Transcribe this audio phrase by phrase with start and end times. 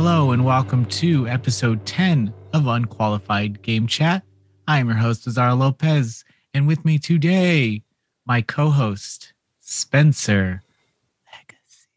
[0.00, 4.22] Hello and welcome to episode 10 of Unqualified Game Chat.
[4.68, 6.24] I am your host, Azario Lopez,
[6.54, 7.82] and with me today,
[8.24, 10.62] my co host, Spencer
[11.26, 11.88] Legacy.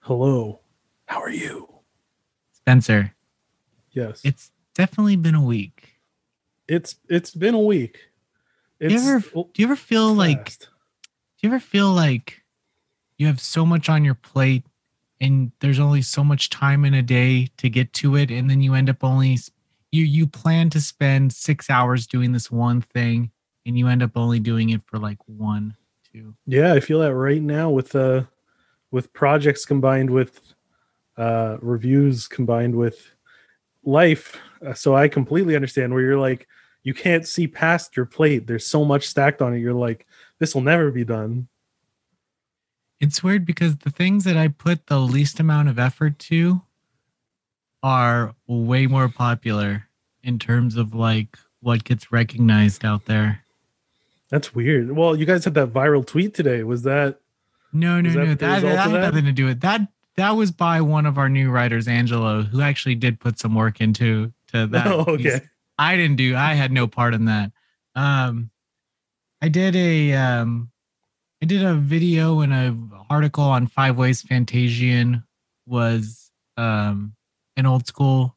[0.00, 0.60] Hello.
[1.06, 1.70] How are you?
[2.52, 3.14] Spencer,
[3.92, 4.20] Yes.
[4.22, 5.94] it's definitely been a week.
[6.68, 7.98] it's it's been a week.
[8.78, 10.66] Do you ever, do you ever feel like, do
[11.40, 12.42] you ever feel like
[13.16, 14.64] you have so much on your plate
[15.22, 18.60] and there's only so much time in a day to get to it and then
[18.60, 19.38] you end up only
[19.92, 23.30] you you plan to spend 6 hours doing this one thing
[23.64, 25.74] and you end up only doing it for like 1
[26.12, 28.24] 2 Yeah, I feel that right now with uh
[28.90, 30.54] with projects combined with
[31.16, 33.14] uh reviews combined with
[33.84, 34.36] life.
[34.64, 36.46] Uh, so I completely understand where you're like
[36.82, 38.48] you can't see past your plate.
[38.48, 39.60] There's so much stacked on it.
[39.60, 40.06] You're like
[40.40, 41.48] this will never be done.
[43.02, 46.62] It's weird because the things that I put the least amount of effort to
[47.82, 49.88] are way more popular
[50.22, 53.40] in terms of like what gets recognized out there.
[54.30, 54.92] That's weird.
[54.96, 56.62] Well, you guys had that viral tweet today.
[56.62, 57.18] Was that
[57.72, 58.26] No, no, that no.
[58.34, 59.00] That, that had that?
[59.00, 59.80] nothing to do with that.
[60.16, 63.80] That was by one of our new writers, Angelo, who actually did put some work
[63.80, 64.86] into to that.
[64.86, 65.26] Oh, piece.
[65.26, 65.44] okay.
[65.78, 66.36] I didn't do.
[66.36, 67.50] I had no part in that.
[67.96, 68.50] Um,
[69.40, 70.70] I did a um,
[71.42, 72.76] I did a video and a
[73.10, 75.24] article on five ways Fantasian
[75.66, 77.14] was um
[77.56, 78.36] an old school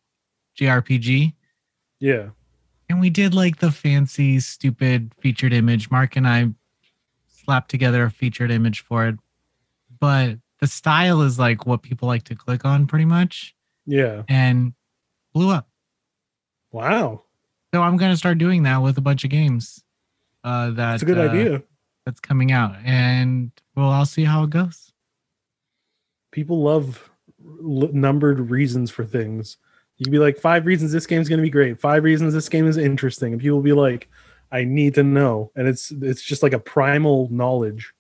[0.60, 1.34] JRPG,
[2.00, 2.30] Yeah.
[2.90, 5.92] and we did like the fancy, stupid featured image.
[5.92, 6.50] Mark and I
[7.28, 9.16] slapped together a featured image for it,
[10.00, 13.54] but the style is like what people like to click on, pretty much,
[13.86, 14.24] Yeah.
[14.28, 14.74] and
[15.34, 15.68] blew up.
[16.72, 17.24] Wow.
[17.74, 19.84] So I'm gonna start doing that with a bunch of games.
[20.44, 21.64] Uh, that, That's a good uh, idea.
[22.06, 24.92] That's coming out, and we'll all see how it goes.
[26.32, 27.10] people love
[27.44, 29.58] l- numbered reasons for things.
[29.98, 32.50] You can be like five reasons this game's going to be great, five reasons this
[32.50, 34.10] game is interesting, and people will be like,
[34.52, 37.94] "I need to know," and it's it's just like a primal knowledge.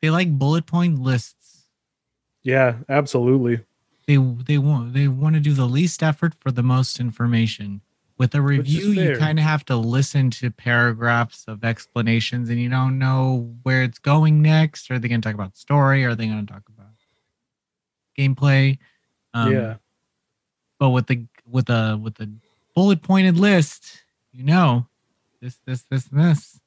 [0.00, 1.66] They like bullet point lists.
[2.42, 3.64] Yeah, absolutely.
[4.06, 7.80] They they want they want to do the least effort for the most information.
[8.16, 12.68] With a review, you kind of have to listen to paragraphs of explanations, and you
[12.68, 14.88] don't know where it's going next.
[14.90, 16.04] Are they going to talk about story?
[16.04, 16.92] Are they going to talk about
[18.16, 18.78] gameplay?
[19.32, 19.74] Um, yeah,
[20.78, 22.30] but with the with a with a
[22.74, 24.86] bullet pointed list, you know,
[25.40, 26.60] this this this and this.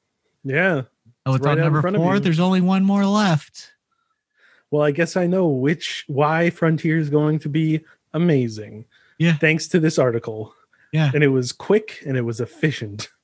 [0.44, 0.82] yeah.
[1.26, 2.20] Oh, It's right on number four.
[2.20, 3.74] There's only one more left.
[4.72, 8.86] Well, I guess I know which why Frontier is going to be amazing.
[9.18, 9.36] Yeah.
[9.38, 10.54] thanks to this article,
[10.94, 11.12] Yeah.
[11.14, 13.10] and it was quick and it was efficient.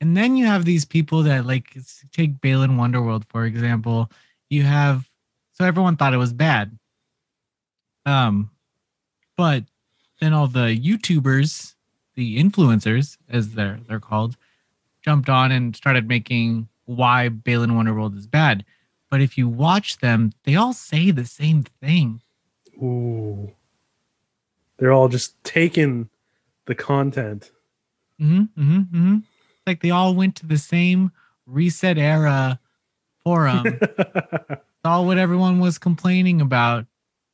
[0.00, 1.76] And then you have these people that like
[2.12, 4.08] take Balan Wonderworld for example.
[4.48, 5.08] You have
[5.54, 6.78] so everyone thought it was bad.
[8.06, 8.50] Um
[9.36, 9.64] but
[10.20, 11.74] then all the YouTubers,
[12.14, 14.36] the influencers as they're they're called,
[15.02, 18.64] jumped on and started making why Balan Wonderworld is bad.
[19.10, 22.20] But if you watch them, they all say the same thing.
[22.80, 23.50] Ooh,
[24.76, 26.08] they're all just taking
[26.68, 27.50] the content.
[28.20, 29.16] Mm-hmm, mm-hmm, mm-hmm.
[29.66, 31.10] Like they all went to the same
[31.48, 32.58] ResetEra
[33.24, 33.80] forum.
[34.84, 36.86] saw what everyone was complaining about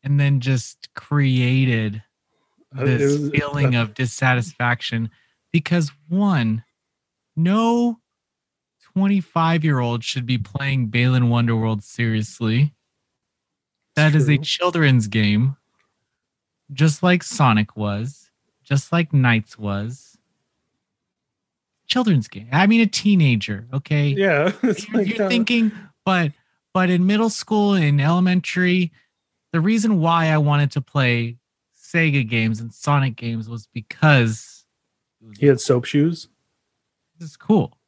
[0.03, 2.03] and then just created
[2.77, 5.11] Uh, this was- feeling of dissatisfaction
[5.53, 6.65] because one
[7.37, 7.99] no
[8.95, 12.75] 25 year old should be playing Balan Wonderworld seriously
[13.95, 15.57] That is a children's game
[16.73, 18.24] just like Sonic was
[18.65, 20.19] just like Nights was
[21.87, 22.49] children's game.
[22.51, 24.09] I mean a teenager okay?
[24.09, 25.73] Yeah, you're, like, you're uh, thinking
[26.05, 26.33] but
[26.73, 28.93] but in middle school and elementary
[29.53, 31.37] the reason why i wanted to play
[31.81, 34.65] sega games and sonic games was because
[35.39, 36.29] he had soap shoes.
[37.19, 37.79] this is cool.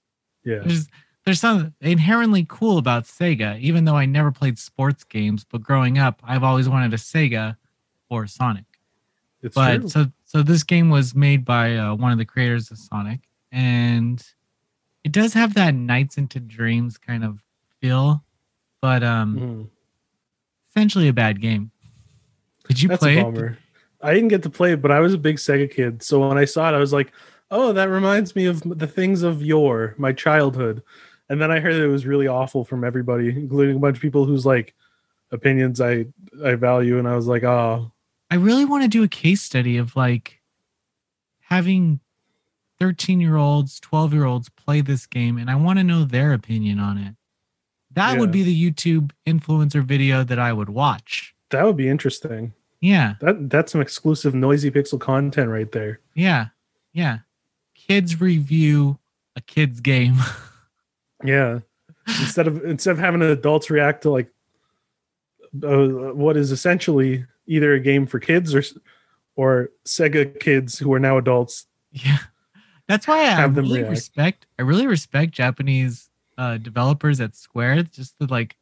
[0.45, 0.89] Yeah, there's
[1.25, 5.99] there's something inherently cool about sega even though i never played sports games but growing
[5.99, 7.57] up i've always wanted a sega
[8.09, 8.65] or sonic.
[9.43, 9.89] It's but true.
[9.89, 13.21] so so this game was made by uh, one of the creators of Sonic,
[13.53, 14.23] and
[15.05, 17.39] it does have that Nights into Dreams kind of
[17.81, 18.23] feel,
[18.83, 19.71] but um, Mhm.
[20.71, 21.71] essentially a bad game.
[22.69, 23.53] Did you That's play a it?
[24.03, 26.03] I didn't get to play it, but I was a big Sega kid.
[26.03, 27.13] So when I saw it, I was like,
[27.51, 30.83] "Oh, that reminds me of the things of yore, my childhood."
[31.29, 34.03] And then I heard that it was really awful from everybody, including a bunch of
[34.03, 34.75] people whose like
[35.33, 36.07] opinions I
[36.45, 37.93] I value, and I was like, "Oh,
[38.31, 40.41] I really want to do a case study of like
[41.41, 42.01] having
[42.81, 46.33] 13 year olds, 12 year olds play this game, and I want to know their
[46.33, 47.15] opinion on it.
[47.93, 51.35] That would be the YouTube influencer video that I would watch.
[51.51, 52.53] that would be interesting."
[52.83, 53.15] Yeah.
[53.21, 56.01] That that's some exclusive noisy pixel content right there.
[56.15, 56.49] Yeah.
[56.93, 57.21] Yeah.
[57.75, 58.99] Kids review
[59.35, 60.17] a kid's game.
[61.25, 61.61] Yeah.
[62.07, 64.29] instead of instead of having adults react to like
[65.65, 68.63] uh, what is essentially either a game for kids or
[69.37, 71.67] or Sega kids who are now adults.
[71.93, 72.19] yeah.
[72.89, 73.91] That's why I Have them really react.
[73.91, 76.09] respect I really respect Japanese
[76.39, 78.57] uh developers at Square, just the like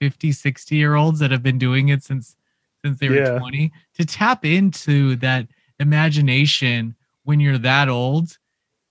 [0.00, 2.36] 50, 60 year olds that have been doing it since
[2.84, 3.38] since they were Yeah.
[3.38, 5.46] 20 to tap into that
[5.78, 6.94] imagination
[7.24, 8.38] when you're that old.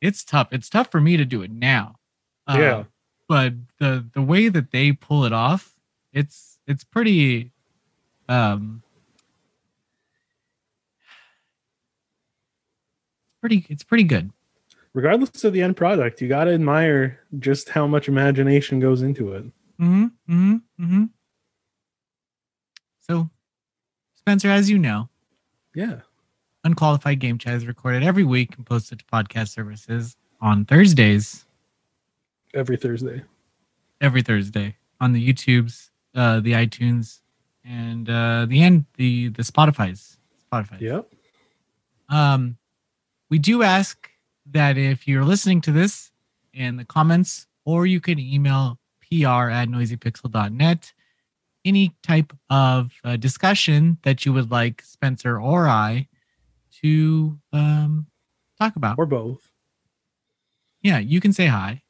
[0.01, 0.49] It's tough.
[0.51, 1.95] It's tough for me to do it now.
[2.47, 2.83] Uh, Yeah.
[3.27, 5.75] but the the way that they pull it off
[6.13, 7.51] it's it's pretty
[8.27, 8.81] um
[13.41, 14.31] pretty it's pretty good
[14.93, 19.33] Regardless of the end product, you got to admire just how much imagination goes into
[19.33, 19.43] it.
[19.79, 21.03] mm-hmm mm-hmm mm-hmm
[22.99, 23.29] so
[24.15, 25.09] spencer as you know
[25.75, 26.01] Yeah.
[26.63, 31.45] unqualified game chat is recorded every week and posted to podcast services on thursdays
[32.53, 33.21] Every Thursday.
[34.01, 37.19] every thursday on the youtubes uh the itunes
[37.63, 40.17] and uh the end the the spotify's
[40.51, 41.07] spotify Yep.
[42.09, 42.57] Um,
[43.29, 44.09] we do ask
[44.51, 46.11] that if you're listening to this
[46.53, 50.93] in the comments, or you can email pr at noisypixel.net,
[51.65, 56.07] any type of uh, discussion that you would like Spencer or I
[56.81, 58.07] to um,
[58.59, 58.97] talk about.
[58.97, 59.51] Or both.
[60.81, 61.83] yeah, you can say hi.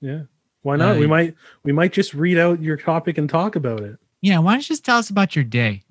[0.00, 0.22] Yeah.
[0.62, 0.96] Why not?
[0.96, 3.98] Uh, we might we might just read out your topic and talk about it.
[4.20, 5.82] Yeah, why don't you just tell us about your day?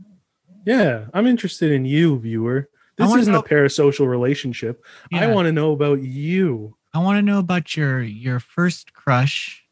[0.66, 2.70] Yeah, I'm interested in you, viewer.
[2.98, 4.84] This isn't know- a parasocial relationship.
[5.14, 6.76] I want to know about you.
[6.94, 9.64] I want to know about your your first crush,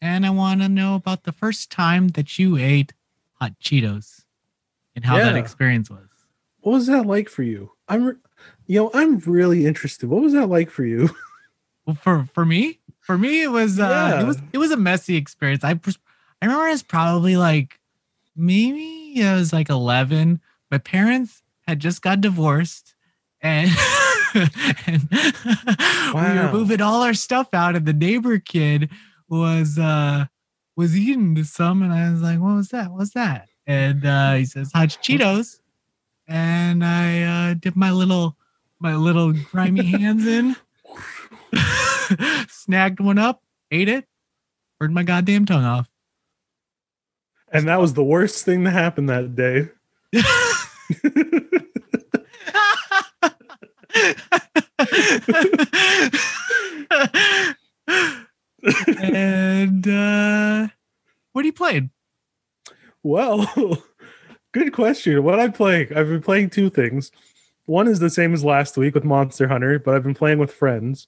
[0.00, 2.94] and I want to know about the first time that you ate
[3.34, 4.24] hot Cheetos,
[4.96, 6.08] and how that experience was.
[6.60, 7.72] What was that like for you?
[7.88, 8.14] I'm, re-
[8.66, 10.08] you know, I'm really interested.
[10.08, 11.10] What was that like for you?
[11.86, 13.82] Well, for for me, for me, it was uh,
[14.14, 14.20] Yeah.
[14.22, 15.64] it was it was a messy experience.
[15.64, 15.74] I I
[16.42, 17.80] remember I was probably like
[18.36, 20.40] maybe I was like eleven.
[20.70, 22.94] My parents had just got divorced,
[23.40, 23.70] and.
[24.34, 28.90] and we were moving all our stuff out and the neighbor kid
[29.28, 30.26] was uh
[30.76, 32.92] was eating some and I was like, what was that?
[32.92, 33.48] What's that?
[33.66, 35.60] And uh he says, hot Cheetos.
[36.26, 38.36] And I uh dipped my little
[38.80, 40.56] my little grimy hands in,
[42.48, 44.04] snagged one up, ate it,
[44.78, 45.88] burned my goddamn tongue off.
[47.50, 49.70] And that was the worst thing to happen that day.
[59.02, 60.68] and uh
[61.32, 61.90] what are you playing?
[63.02, 63.46] Well,
[64.52, 65.22] good question.
[65.22, 67.12] What I'm playing, I've been playing two things.
[67.66, 70.52] One is the same as last week with Monster Hunter, but I've been playing with
[70.52, 71.06] friends.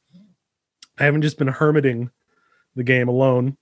[0.99, 2.11] I haven't just been hermiting
[2.77, 3.57] the game alone.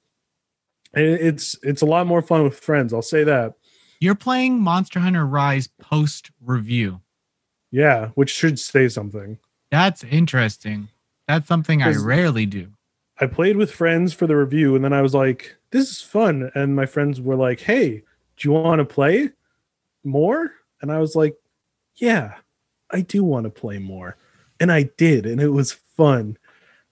[0.92, 2.93] And It's it's a lot more fun with friends.
[2.93, 3.55] I'll say that.
[4.00, 7.00] You're playing Monster Hunter Rise post review.
[7.70, 9.39] Yeah, which should say something.
[9.70, 10.89] That's interesting.
[11.27, 12.69] That's something I rarely do.
[13.20, 16.51] I played with friends for the review, and then I was like, "This is fun,"
[16.55, 18.03] and my friends were like, "Hey,
[18.37, 19.31] do you want to play
[20.05, 21.37] more?" And I was like,
[21.96, 22.37] "Yeah,
[22.91, 24.17] I do want to play more,"
[24.60, 26.39] and I did, and it was fun.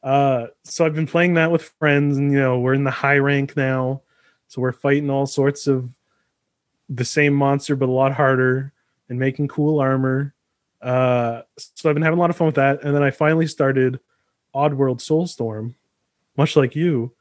[0.03, 3.19] Uh, so I've been playing that with friends, and you know, we're in the high
[3.19, 4.03] rank now,
[4.49, 5.89] so we're fighting all sorts of
[6.89, 8.73] the same monster, but a lot harder,
[9.09, 10.35] and making cool armor.
[10.83, 13.47] Uh, so I've been having a lot of fun with that, and then I finally
[13.47, 14.01] started
[14.55, 15.75] Oddworld Soulstorm
[16.37, 17.13] much like you.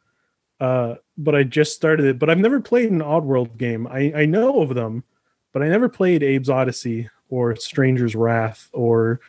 [0.60, 2.20] Uh, but I just started it.
[2.20, 3.88] But I've never played an Oddworld game.
[3.88, 5.04] I, I know of them,
[5.52, 9.20] but I never played Abe's Oddysee or Stranger's Wrath or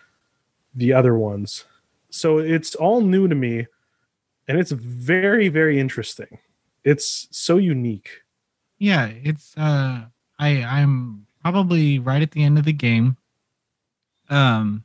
[0.75, 1.64] the other ones.
[2.11, 3.66] So it's all new to me,
[4.49, 6.38] and it's very very interesting.
[6.85, 8.23] It's so unique.
[8.78, 10.04] Yeah, it's uh
[10.38, 13.16] I I'm probably right at the end of the game.
[14.28, 14.85] Um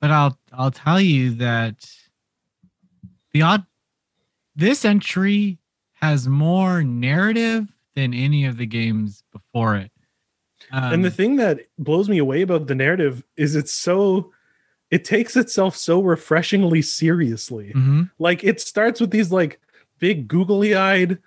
[0.00, 1.90] but I'll I'll tell you that
[3.32, 3.64] the odd
[4.56, 5.58] this entry
[5.94, 9.90] has more narrative than any of the games before it.
[10.70, 14.32] Um, and the thing that blows me away about the narrative is it's so
[14.90, 17.72] it takes itself so refreshingly seriously.
[17.74, 18.10] mhm.
[18.18, 19.60] like it starts with these like
[19.98, 21.18] big googly eyed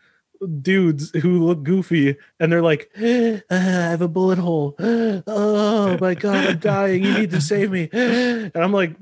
[0.62, 4.76] dudes who look goofy and they're like "Uh, i have a bullet hole.
[5.28, 7.04] Oh my god i'm dying.
[7.04, 7.90] You need to save me.
[7.94, 8.96] And i'm like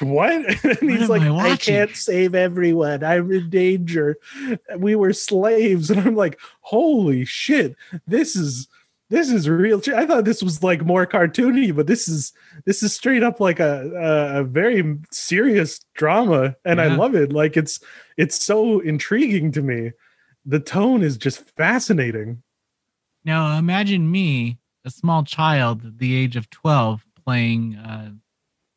[0.00, 0.64] what?
[0.64, 3.02] And he's am like I I, can't save everyone.
[3.02, 4.16] I'm in danger.
[4.76, 5.90] We were slaves.
[5.92, 7.76] And i'm like holy shit.
[8.06, 8.68] This is
[9.12, 9.78] this is real.
[9.94, 12.32] I thought this was like more cartoony, but this is
[12.64, 17.30] this is straight up like a a, a very serious drama, and I love it.
[17.30, 17.78] Like it's
[18.16, 19.92] it's so intriguing to me.
[20.44, 22.42] The tone is just fascinating.
[23.24, 28.10] Now imagine me, a small child at the age of 12, playing uh,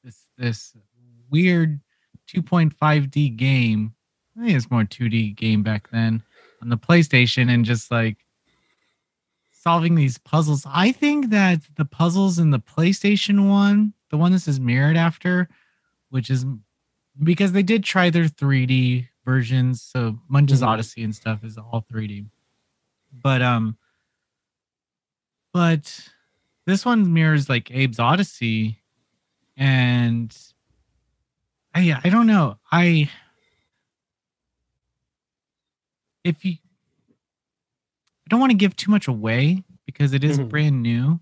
[0.03, 0.75] this this
[1.29, 1.79] weird
[2.34, 3.93] 2.5D game.
[4.38, 6.22] I think it's more 2D game back then
[6.62, 8.17] on the PlayStation and just like
[9.51, 10.65] solving these puzzles.
[10.69, 15.50] I think that the puzzles in the PlayStation one, the one this is mirrored after,
[16.10, 16.45] which is
[17.24, 19.82] because they did try their 3D versions.
[19.82, 20.67] So Munch's Mhm.
[20.67, 22.25] Oddysee and stuff is all 3D.
[23.12, 23.77] But um
[25.53, 26.10] but
[26.65, 28.77] this one mirrors like Abe's Oddysee
[29.58, 30.36] and
[31.74, 32.58] I I don't know.
[32.72, 33.10] I
[36.24, 36.53] if you
[38.25, 40.50] I don't want to give too much away because it is Mhm.
[40.50, 41.20] brand new,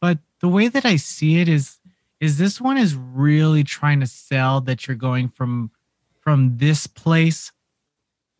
[0.00, 1.78] but the way that I see it is
[2.18, 5.70] is this one is really trying to sell that you're going from
[6.30, 7.50] from this place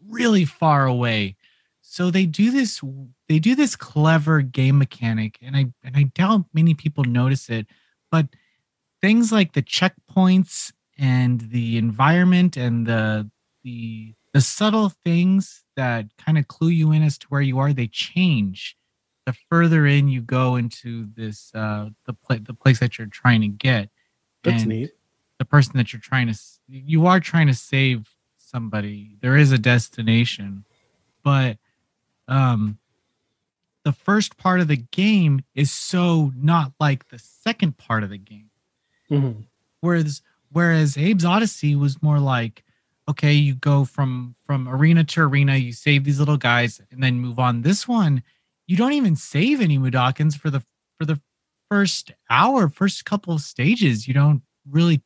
[0.06, 1.34] really far away.
[1.82, 2.80] So they do this
[3.28, 7.66] they do this clever game mechanic and I and I doubt many people notice it,
[8.08, 8.28] but
[9.00, 13.28] things like the checkpoints and the environment and the
[13.64, 17.72] the the subtle things that kind of clue you in as to where you are
[17.72, 18.76] they change
[19.26, 23.40] the further in you go into this uh the pla- the place that you're trying
[23.40, 23.90] to get
[24.44, 24.92] That's And neat.
[25.40, 29.16] The person that you're trying to you are trying to save somebody.
[29.22, 30.66] There is a destination.
[31.24, 31.56] But
[32.28, 32.78] um
[33.84, 38.18] the first part of the game is so not like the second part of the
[38.18, 38.50] game.
[39.10, 39.44] Mhm.
[39.80, 40.20] whereas
[40.52, 42.62] whereas Abe's Oddysee was more like
[43.08, 47.18] okay you go from from arena to arena you save these little guys and then
[47.18, 47.62] move on.
[47.62, 48.22] This one
[48.66, 50.62] you don't even save any Mudokons for the
[50.98, 51.18] for the
[51.70, 54.06] first hour first couple of stages.
[54.06, 55.02] You don't really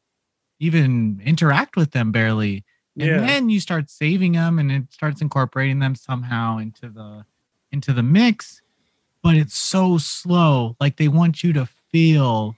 [0.61, 2.65] even interact with them barely
[2.99, 3.17] and Yeah.
[3.19, 7.25] then you start saving them and it starts incorporating them somehow into the
[7.73, 8.63] into the mix
[9.23, 12.55] but it's so slow like they want you to feel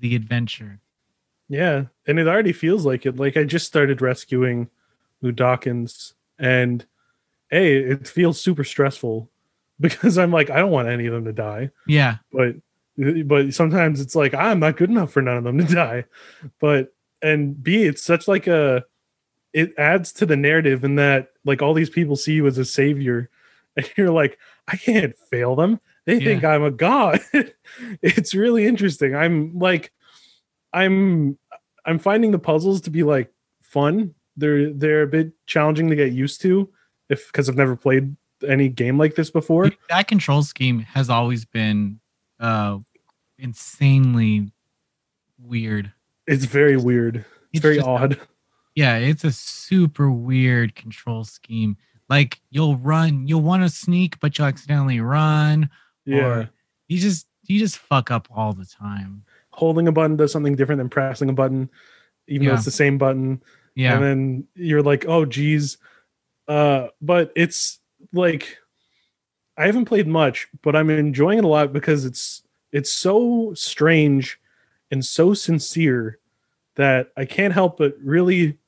[0.00, 0.80] the adventure
[1.48, 3.16] Yeah, and it already feels like it.
[3.16, 4.70] Like I just started rescuing
[5.22, 6.84] Mudokons, and
[7.50, 9.30] hey, it feels super stressful
[9.80, 11.70] because I'm like, I don't want any of them to die.
[11.86, 12.56] yeah But
[12.96, 16.04] but sometimes it's like I'm not good enough for none of them to die.
[16.60, 18.84] But and B, it's such like a
[19.52, 22.64] it adds to the narrative in that like all these people see you as a
[22.64, 23.30] savior,
[23.76, 25.80] and you're like, I can't fail them.
[26.04, 27.20] They think I'm a god.
[28.02, 29.14] it's really interesting.
[29.14, 29.92] I'm like,
[30.72, 31.38] I'm
[31.84, 34.14] I'm finding the puzzles to be like fun.
[34.36, 36.68] They're they're a bit challenging to get used to
[37.08, 39.70] if because I've never played any game like this before.
[39.88, 42.00] that control scheme has always been
[42.42, 42.78] uh
[43.38, 44.52] insanely
[45.38, 45.92] weird
[46.26, 47.16] It's very weird.
[47.16, 48.20] It's, It's very just- odd.
[48.74, 51.76] yeah it's a super weird control scheme
[52.08, 55.68] like you'll run you'll want to sneak but you'll accidentally run
[56.04, 56.24] Yeah.
[56.24, 56.50] or
[56.88, 60.78] you just you just fuck up all the time Holding a button does something different
[60.78, 61.68] than pressing a button,
[62.26, 63.42] even though it's the same button.
[63.74, 65.76] yeah And then you're like, oh geez.
[66.48, 67.78] Uh, but it's
[68.14, 68.56] like
[69.56, 72.42] I haven't played much, but I'm enjoying it a lot because it's
[72.72, 74.40] it's so strange
[74.90, 76.18] and so sincere
[76.76, 78.58] that I can't help but really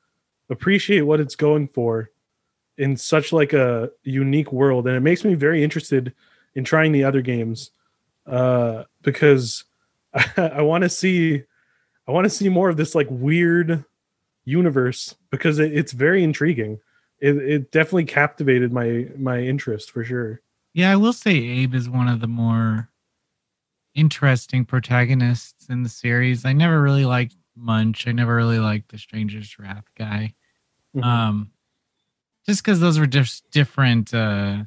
[0.51, 2.11] appreciate what it's going for
[2.77, 6.13] in such like a unique world and it makes me very interested
[6.55, 7.71] in trying the other games
[8.27, 9.65] uh because
[10.13, 10.27] I,
[10.57, 11.45] I want to see
[12.07, 13.85] I want to see more of this like weird
[14.45, 16.81] universe because it, it's very intriguing.
[17.21, 20.41] It, it definitely captivated my my interest for sure.
[20.75, 22.91] Yeah, I will say Abe is one of the more
[23.95, 26.45] interesting protagonists in the series.
[26.45, 28.09] I never really liked Munch.
[28.09, 30.35] I never really liked the Stranger's Wrath guy.
[30.97, 31.05] Mhm.
[31.05, 31.51] Um,
[32.47, 34.65] just because those were just different uh,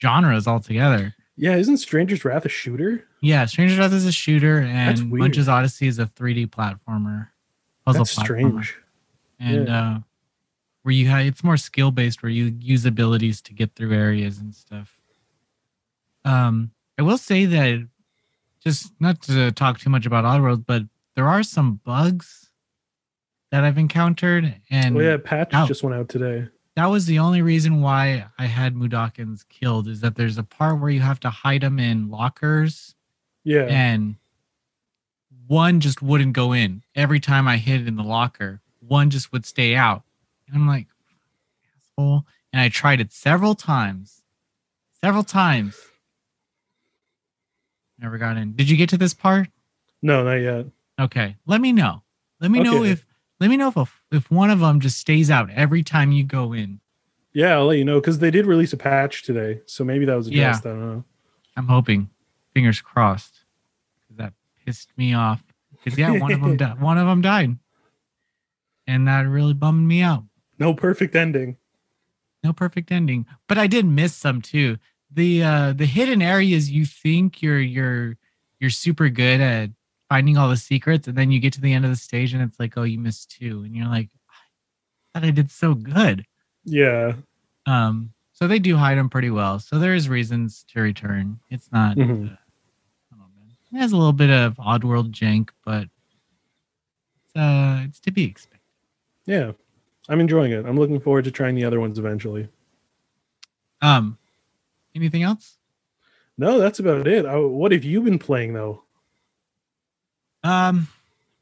[0.00, 1.14] genres altogether.
[1.36, 3.04] yeah, isn't Stranger's Wrath a shooter?
[3.22, 5.10] Yeah, Stranger's Wrath is a shooter, and.
[5.10, 7.28] Munch's Oddysee is a 3D platformer,
[7.86, 8.76] puzzle That's platformer, strange.
[9.40, 9.98] and uh,
[10.82, 14.38] where you have it's more skill based, where you use abilities to get through areas
[14.38, 14.98] and stuff.
[16.24, 17.88] Um, I will say that
[18.62, 20.82] just not to talk too much about Oddworld, but
[21.16, 22.50] there are some bugs
[23.50, 25.66] that I've encountered, and oh yeah, patch Ow.
[25.66, 26.48] just went out today.
[26.76, 29.88] that was the only reason why I had Mudokons killed.
[29.88, 32.94] Is that there's a part where you have to hide them in lockers,
[33.44, 34.16] Yeah, and
[35.48, 36.82] one just wouldn't go in.
[36.94, 40.02] Every time I hid it in the locker, one just would stay out,
[40.46, 40.86] and I'm like,
[41.98, 42.24] asshole.
[42.54, 44.22] And I tried it several times,
[45.00, 45.74] several times,
[47.98, 48.54] Never got in.
[48.54, 49.48] Did you get to this part?
[50.02, 50.66] No, not yet.
[51.00, 51.36] Okay.
[51.46, 52.02] Let me know.
[52.40, 53.04] Let me know if
[53.38, 56.24] let me know if a, if one of them just stays out every time you
[56.24, 56.80] go in.
[57.32, 60.14] Yeah, I'll let you know because they did release a patch today, so maybe that
[60.16, 60.48] was Yeah.
[60.48, 60.66] addressed.
[60.66, 61.04] I don't know.
[61.56, 62.10] I'm hoping.
[62.54, 63.44] Fingers crossed.
[64.16, 64.32] That
[64.66, 65.42] pissed me off.
[65.82, 67.56] Because yeah, one of them di- one of them died,
[68.86, 70.24] and that really bummed me out.
[70.58, 71.56] No perfect ending.
[72.44, 74.78] No perfect ending, but I did miss some too.
[75.14, 78.16] The uh the hidden areas you think you're you're
[78.60, 79.70] you're super good at
[80.08, 82.42] finding all the secrets, and then you get to the end of the stage and
[82.42, 84.08] it's like, oh, you missed two, and you're like,
[85.14, 86.24] I thought I did so good.
[86.64, 87.14] Yeah.
[87.66, 89.58] Um, so they do hide them pretty well.
[89.58, 91.38] So there is reasons to return.
[91.50, 91.96] It's not.
[91.96, 92.32] Mhm.
[93.12, 93.16] Uh,
[93.72, 95.88] it has a little bit of Oddworld jank, but
[97.24, 98.60] it's, uh, it's to be expected.
[99.26, 99.52] Yeah.
[100.08, 100.66] I'm enjoying it.
[100.66, 102.48] I'm looking forward to trying the other ones eventually.
[103.80, 104.18] Um,
[104.94, 105.58] anything else?
[106.38, 107.26] No, that's about it.
[107.26, 108.82] I, what have you been playing though?
[110.42, 110.88] Um,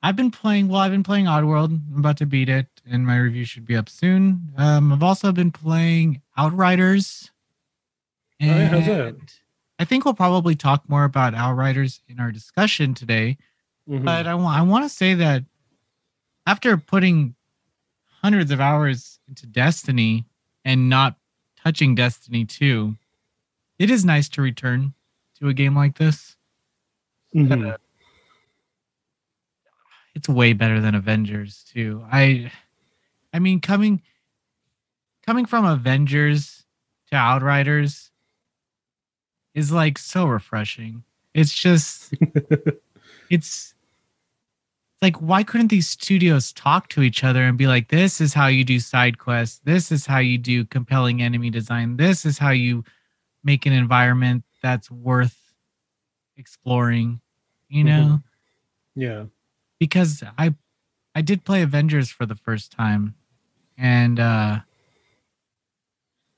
[0.02, 0.68] I've been playing.
[0.68, 1.78] Well, I've been playing Oddworld.
[1.92, 4.52] I'm about to beat it, and my review should be up soon.
[4.56, 7.30] Um, I've also been playing Outriders.
[8.42, 9.16] Oh, yeah, how's that?
[9.78, 13.38] I think we'll probably talk more about Outriders in our discussion today.
[13.88, 14.04] Mhm.
[14.04, 15.44] But I want I want to say that
[16.46, 17.34] after putting
[18.22, 20.26] hundreds of hours into Destiny
[20.64, 21.16] and not
[21.56, 22.96] touching Destiny 2,
[23.80, 24.92] it is nice to return
[25.40, 26.36] to a game like this.
[27.34, 27.76] Mhm.
[30.14, 32.04] It's way better than Avengers too.
[32.12, 32.52] I
[33.32, 34.02] I mean coming
[35.26, 36.64] coming from Avengers
[37.10, 38.10] to Outriders
[39.54, 41.02] is like so refreshing.
[41.32, 42.12] It's just
[43.30, 43.74] it's
[45.00, 48.48] like why couldn't these studios talk to each other and be like this is how
[48.48, 52.50] you do side quests this is how you do compelling enemy design this is how
[52.50, 52.84] you
[53.44, 55.36] make an environment that's worth
[56.36, 57.20] exploring
[57.68, 58.20] you know
[58.94, 59.24] yeah.
[59.78, 60.54] because i
[61.14, 63.14] i did play avengers for the first time
[63.76, 64.58] and uh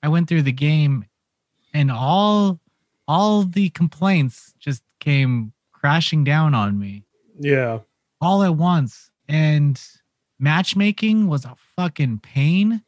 [0.02, 1.04] i went through the game
[1.72, 2.60] and all
[3.08, 7.04] all the complaints just came crashing down on me
[7.38, 7.80] Yeah.
[8.20, 9.80] all at once and
[10.38, 12.82] matchmaking was a fucking pain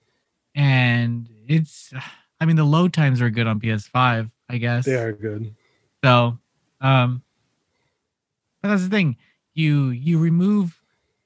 [0.55, 1.93] and it's
[2.41, 5.55] i mean the load times are good on ps5 i guess They are good.
[6.05, 6.39] so
[6.81, 7.23] um
[8.63, 9.17] but that's the thing
[9.55, 10.81] you you remove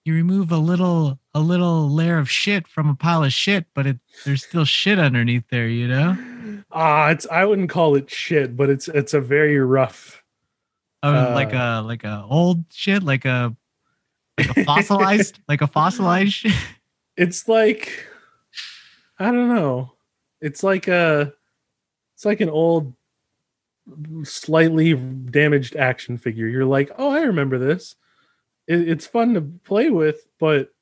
[0.05, 3.87] you remove a little a little layer of shit from a pile of shit but
[3.87, 6.16] it there's still shit underneath there you know
[6.71, 10.23] Ah, it's I wouldn't call it shit, but it's it's a very rough.
[11.03, 11.81] oh, like Uh.
[11.81, 13.57] a like a old shit like a
[14.37, 16.53] like a fossilized like a fossilized shit
[17.16, 18.07] It's like
[19.18, 19.92] I don't know.
[20.40, 21.33] It's like a
[22.14, 22.94] it's like an old
[24.24, 26.46] slightly damaged action figure.
[26.46, 27.96] You're like, "Oh, I remember this."
[28.66, 30.72] It, it's fun to play with, but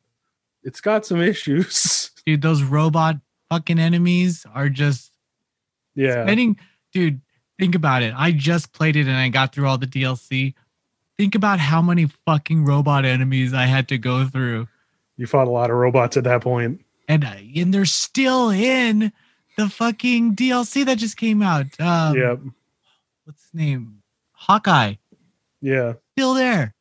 [0.63, 2.11] it's got some issues.
[2.27, 3.17] dude those robot
[3.51, 5.13] fucking enemies are just
[5.95, 6.25] yeah.
[6.25, 6.59] spending
[6.93, 7.21] dude
[7.61, 10.53] think about it i just played it and i got through all the dlc
[11.17, 14.67] think about how many fucking robot enemies i had to go through
[15.17, 16.85] You fought a lot of robots at that point.
[17.09, 19.13] and I- and they're still in
[19.57, 22.37] the fucking dlc that just came out um yeah.
[23.25, 24.95] what's his name hawkeye
[25.61, 25.95] Yeah.
[26.13, 26.75] still there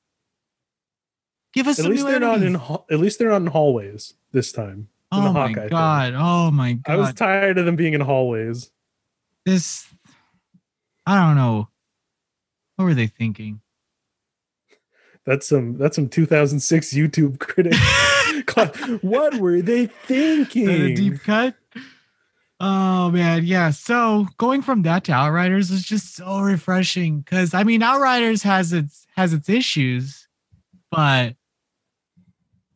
[1.53, 4.13] give us At some least new they're not in at least they're not in hallways
[4.31, 4.89] this time.
[5.11, 5.69] oh my Hawkeye thing.
[5.69, 8.71] god oh my god I was tired of them being in hallways.
[9.45, 9.87] this
[11.05, 11.69] i don't know
[12.75, 13.61] what were they thinking
[15.25, 17.73] That's some that's some 2006 YouTube critic.
[19.01, 20.95] what were they that a thinking?
[20.95, 21.55] deep cut.
[22.59, 23.69] Oh man, yeah.
[23.71, 28.71] So going from that to Outriders is just so refreshing because I mean Outriders has
[28.71, 30.27] its has its issues,
[30.89, 31.35] but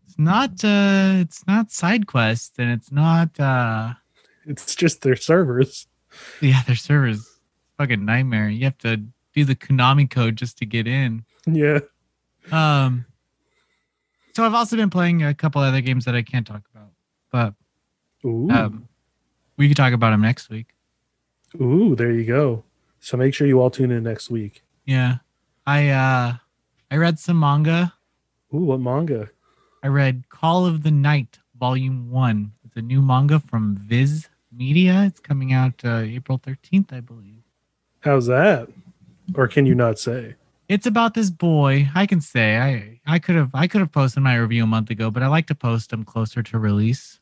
[0.05, 3.93] it's not uh it's not side quests and it's not uh
[4.45, 5.87] It's just their servers.
[6.41, 7.39] yeah their servers
[7.77, 8.49] fucking nightmare.
[8.49, 8.97] You have to
[9.33, 11.23] do the Konami code just to get in.
[11.45, 11.79] Yeah.
[12.51, 13.05] Um
[14.35, 16.89] so I've also been playing a couple other games that I can't talk about,
[17.31, 17.53] but
[18.25, 18.49] Ooh.
[18.51, 18.88] um
[19.59, 20.73] we could talk about them next week.
[21.61, 22.63] Ooh, there you go.
[23.01, 24.63] So make sure you all tune in next week.
[24.85, 25.17] Yeah.
[25.67, 26.33] I uh
[26.89, 27.93] I read some manga.
[28.55, 29.29] Ooh, what manga?
[29.83, 32.51] I read Call of the Night Volume 1.
[32.65, 35.03] It's a new manga from Viz Media.
[35.05, 37.43] It's coming out uh, April 13th, I believe.
[37.99, 38.69] How's that?
[39.35, 40.35] Or can you not say?
[40.67, 41.89] It's about this boy.
[41.93, 44.89] I can say I I could have I could have posted my review a month
[44.89, 47.18] ago, but I like to post them closer to release.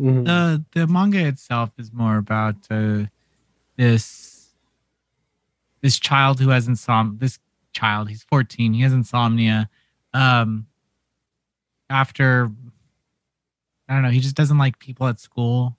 [0.00, 0.24] Mhm.
[0.24, 3.04] The the manga itself is more about uh,
[3.76, 4.54] this
[5.82, 7.18] this child who has insomnia.
[7.18, 7.38] This
[7.72, 8.72] child, he's 14.
[8.74, 9.68] He has insomnia.
[10.14, 10.66] Um,
[11.88, 12.50] after
[13.88, 15.76] I don't know, he just doesn't like people at school.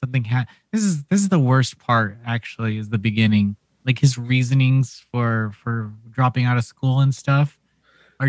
[0.00, 3.56] Something ha- this is this is the worst part actually is the beginning.
[3.84, 7.58] Like his reasonings for for dropping out of school and stuff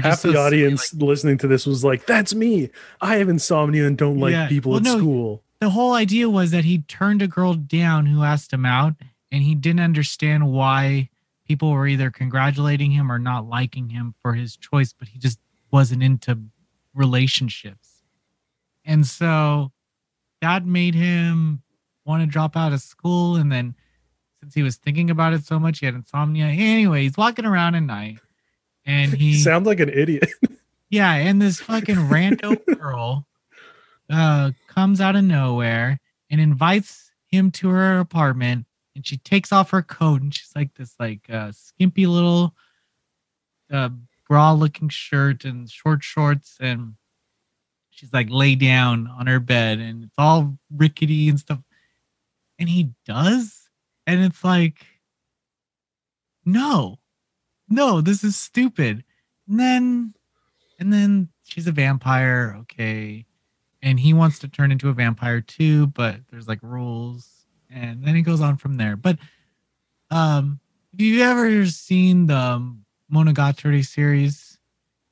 [0.01, 2.69] Half so the silly, audience like, listening to this was like, "That's me.
[3.01, 4.47] I have insomnia and don't like Yeah.
[4.47, 8.06] people Well, at no, school." the whole idea was that he turned a girl down
[8.06, 8.95] who asked him out
[9.32, 11.10] and he didn't understand why
[11.47, 15.39] people were either congratulating him or not liking him for his choice but he just
[15.71, 16.38] wasn't into
[16.93, 18.03] relationships
[18.86, 19.71] and so
[20.41, 21.62] that made him
[22.06, 23.73] want to drop out of school and then
[24.41, 27.75] since he was thinking about it so much he had insomnia anyway he's walking around
[27.75, 28.19] at night
[28.86, 30.30] and he sounds like an idiot.
[30.89, 33.28] yeah, and this fucking rando girl
[34.10, 38.65] uh comes out of nowhere and invites him to her apartment
[38.96, 42.54] and she takes off her coat and she's like this like uh skimpy little
[43.72, 43.89] uh
[44.28, 46.96] bra looking shirt and short shorts and
[47.93, 51.60] she's like lay down on her bed and it's all rickety and stuff.
[52.60, 53.69] And he does?
[54.08, 54.86] And it's like
[56.46, 57.00] no
[57.73, 59.03] no this is stupid.
[59.47, 60.13] And then
[60.79, 63.25] and then she's a vampire okay.
[63.81, 67.45] And he wants to turn into a vampire too but there's like rules.
[67.69, 68.95] And then it goes on from there.
[68.95, 69.17] But
[70.12, 70.59] um
[70.91, 72.75] have you ever seen the
[73.12, 74.59] monogatari series?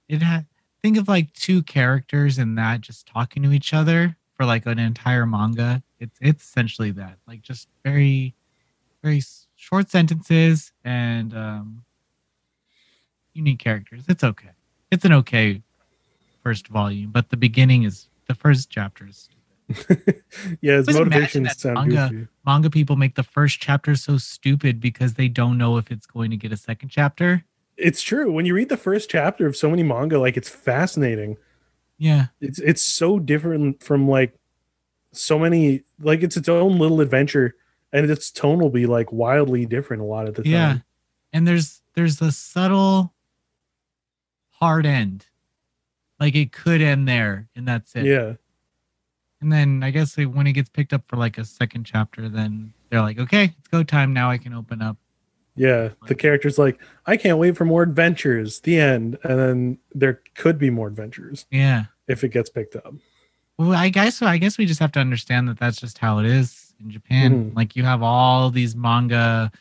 [0.07, 0.45] It had
[0.81, 4.79] think of like two characters in that just talking to each other for like an
[4.79, 5.83] entire manga.
[5.99, 7.17] It's it's essentially that.
[7.27, 8.35] Like just very
[9.03, 9.21] very
[9.55, 11.83] short sentences and um
[13.33, 14.49] unique characters it's okay
[14.91, 15.61] it's an okay
[16.41, 20.23] first volume, but the beginning is the first chapter is stupid.
[20.61, 22.27] yeah, his motivations sound manga- goofy.
[22.45, 26.29] Manga people make the first chapter so stupid because they don't know if it's going
[26.31, 27.45] to get a second chapter.
[27.77, 28.31] It's true.
[28.31, 31.37] When you read the first chapter of so many manga, like it's fascinating.
[31.97, 32.27] Yeah.
[32.41, 34.37] It's it's so different from like
[35.13, 37.55] so many like it's its own little adventure
[37.93, 40.51] and its tone will be like wildly different a lot of the time.
[40.51, 40.77] Yeah.
[41.31, 43.13] And there's there's a subtle
[44.61, 45.25] hard end.
[46.19, 48.05] Like it could end there and that's it.
[48.05, 48.33] Yeah.
[49.41, 52.29] And then I guess it- when it gets picked up for like a second chapter,
[52.29, 54.13] then they're like, okay, it's go time.
[54.13, 54.97] Now I can open up.
[55.55, 55.89] Yeah.
[56.07, 58.59] The character's like, I can't wait for more adventures.
[58.61, 59.17] The end.
[59.23, 61.85] And then there could be more adventures Yeah.
[62.07, 62.93] if it gets picked up.
[63.57, 66.25] Well, I guess I guess we just have to understand that that's just how it
[66.27, 67.51] is in Japan.
[67.51, 67.55] Mhm.
[67.55, 69.51] Like you have all these manga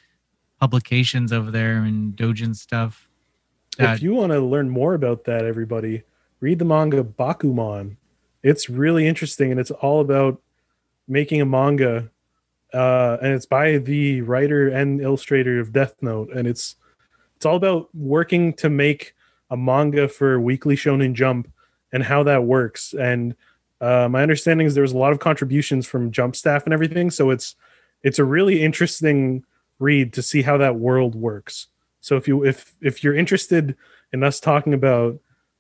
[0.61, 3.09] publications over there and dojin stuff.
[3.79, 6.03] That, if you want to learn more about that, everybody,
[6.41, 7.97] read the manga Bakuman.
[8.43, 10.41] It's really interesting and it's all about
[11.07, 12.11] making a manga.
[12.73, 16.31] Uh, and it's by the writer and illustrator of Death Note.
[16.33, 16.77] And it's
[17.37, 19.15] it's all about working to make
[19.51, 21.51] a manga for Weekly Shonen Jump
[21.93, 22.93] and how that works.
[22.93, 23.35] And
[23.81, 27.11] uh, my understanding is there was a lot of contributions from Jump staff and everything.
[27.11, 27.57] So it's
[28.03, 29.45] it's a really interesting
[29.79, 31.67] read to see how that world works.
[32.01, 33.77] So if you if if you're interested
[34.13, 35.19] in us talking about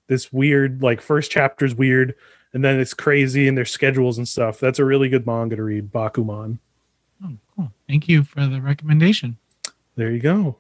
[0.08, 2.14] this weird like first chapter's weird
[2.52, 5.62] and then it's crazy and their schedules and stuff, that's a really good manga to
[5.62, 6.58] read, Bakuman.
[7.24, 7.72] oh, cool.
[7.88, 9.36] Thank you for the recommendation.
[9.96, 10.56] There you go.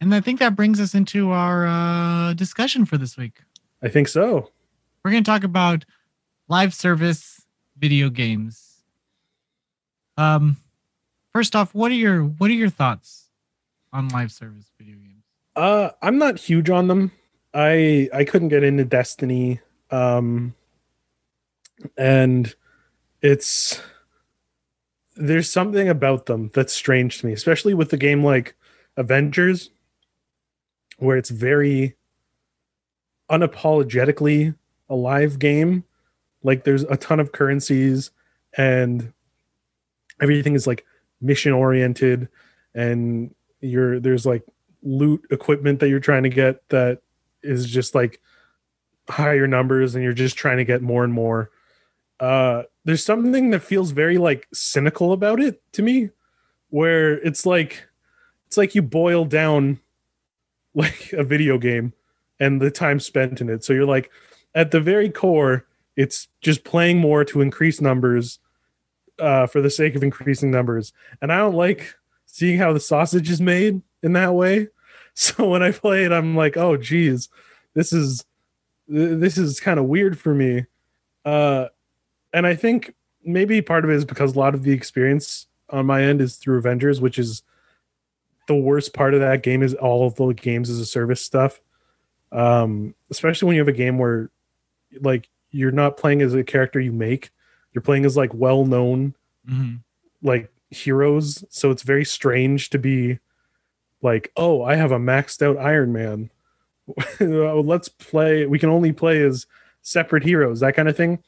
[0.00, 3.40] And I think that brings us into our uh, discussion for this week.
[3.82, 4.50] I think so.
[5.04, 5.84] We're going to talk about
[6.48, 7.46] live service
[7.78, 8.82] video games.
[10.16, 10.58] Um,
[11.32, 13.28] first off, what are your what are your thoughts
[13.92, 15.09] on live service video games?
[15.56, 17.12] Uh I'm not huge on them.
[17.52, 19.60] I I couldn't get into Destiny.
[19.90, 20.54] Um
[21.96, 22.54] and
[23.22, 23.80] it's
[25.16, 28.54] there's something about them that's strange to me, especially with the game like
[28.96, 29.70] Avengers,
[30.98, 31.96] where it's very
[33.30, 34.54] unapologetically
[34.88, 35.84] a live game.
[36.42, 38.10] Like there's a ton of currencies
[38.56, 39.12] and
[40.20, 40.84] everything is like
[41.20, 42.28] mission oriented
[42.74, 44.42] and you're there's like
[44.82, 47.00] loot equipment that you're trying to get that
[47.42, 48.20] is just like
[49.08, 51.50] higher numbers and you're just trying to get more and more.
[52.18, 56.10] Uh there's something that feels very like cynical about it to me
[56.70, 57.88] where it's like
[58.46, 59.80] it's like you boil down
[60.74, 61.92] like a video game
[62.38, 63.64] and the time spent in it.
[63.64, 64.10] So you're like
[64.54, 65.66] at the very core
[65.96, 68.38] it's just playing more to increase numbers
[69.18, 70.92] uh for the sake of increasing numbers.
[71.20, 71.94] And i don't like
[72.26, 74.68] seeing how the sausage is made in that way
[75.14, 77.28] so when i play it i'm like oh geez
[77.74, 78.24] this is
[78.88, 80.64] this is kind of weird for me
[81.24, 81.66] uh
[82.32, 85.86] and i think maybe part of it is because a lot of the experience on
[85.86, 87.42] my end is through avengers which is
[88.50, 91.60] the worst part of that game is all of the games as a service stuff.
[92.32, 94.28] Um, especially when you have a game where
[95.02, 97.30] like you're not playing as a character you make,
[97.72, 99.14] you're playing as like well known
[99.46, 99.76] hmm
[100.20, 101.44] like heroes.
[101.48, 103.20] So it's very strange to be
[104.02, 106.30] like, oh, I have a maxed out Iron Man.
[107.20, 108.46] Let's play.
[108.46, 109.46] We can only play as
[109.82, 111.22] separate heroes, that kind of thing.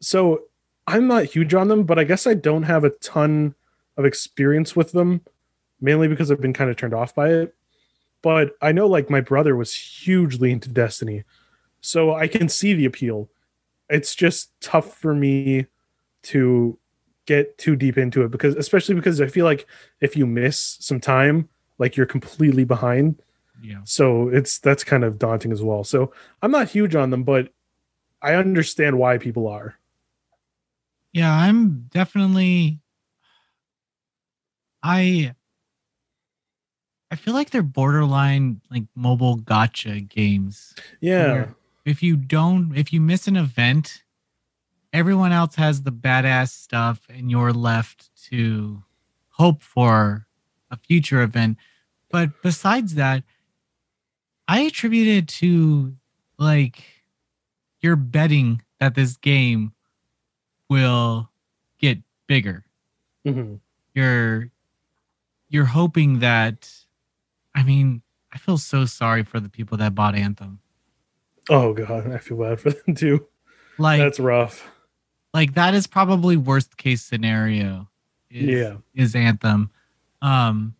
[0.00, 0.42] So
[0.86, 3.54] I'm not huge on them, but I guess I don't have a ton
[3.96, 5.22] of experience with them,
[5.80, 7.54] mainly because I've been kind of turned off by it.
[8.22, 11.24] But I know like my brother was hugely into Destiny.
[11.80, 13.30] So I can see the appeal.
[13.88, 15.66] It's just tough for me
[16.24, 16.78] to
[17.26, 19.66] get too deep into it because especially because I feel like
[20.00, 21.48] if you miss some time,
[21.80, 23.20] like you're completely behind.
[23.62, 23.80] Yeah.
[23.84, 25.82] So it's that's kind of daunting as well.
[25.82, 26.12] So
[26.42, 27.48] I'm not huge on them, but
[28.22, 29.76] I understand why people are.
[31.12, 32.78] Yeah, I'm definitely
[34.82, 35.34] I
[37.10, 40.74] I feel like they're borderline like mobile gacha games.
[41.00, 41.48] Yeah.
[41.84, 44.04] If you don't if you miss an event,
[44.92, 48.82] everyone else has the badass stuff and you're left to
[49.30, 50.26] hope for
[50.70, 51.56] a future event.
[52.10, 53.22] But besides that,
[54.48, 55.94] I attribute it to
[56.38, 56.82] like
[57.80, 59.72] you're betting that this game
[60.68, 61.30] will
[61.78, 62.64] get bigger.
[63.26, 63.60] Mhm.
[63.94, 64.50] You're
[65.48, 66.70] you're hoping that
[67.54, 70.60] I mean, I feel so sorry for the people that bought Anthem.
[71.48, 73.26] Oh god, I feel bad for them too.
[73.78, 74.68] Like That's rough.
[75.32, 77.88] like that is probably worst case scenario.
[78.30, 78.76] Is, Yeah.
[78.94, 79.70] is Anthem.
[80.22, 80.74] Um